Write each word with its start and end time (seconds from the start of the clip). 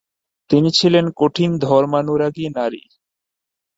তিনি 0.49 0.69
ছিলেন 0.71 1.05
কঠিন 1.19 1.51
ধর্মানুরাগী 1.65 2.45
নারী। 2.49 2.83